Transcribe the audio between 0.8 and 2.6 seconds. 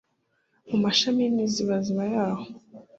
mashami y’imizibaziba yaho